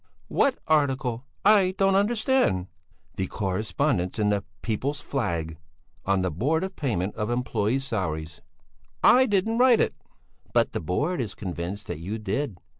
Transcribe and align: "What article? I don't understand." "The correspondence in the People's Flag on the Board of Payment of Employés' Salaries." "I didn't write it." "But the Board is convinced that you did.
"What 0.29 0.57
article? 0.65 1.27
I 1.45 1.75
don't 1.77 1.93
understand." 1.93 2.65
"The 3.17 3.27
correspondence 3.27 4.17
in 4.17 4.29
the 4.29 4.43
People's 4.63 4.99
Flag 4.99 5.57
on 6.07 6.23
the 6.23 6.31
Board 6.31 6.63
of 6.63 6.75
Payment 6.75 7.13
of 7.13 7.29
Employés' 7.29 7.83
Salaries." 7.83 8.41
"I 9.03 9.27
didn't 9.27 9.59
write 9.59 9.79
it." 9.79 9.93
"But 10.53 10.73
the 10.73 10.79
Board 10.81 11.21
is 11.21 11.35
convinced 11.35 11.85
that 11.85 11.99
you 11.99 12.17
did. 12.17 12.57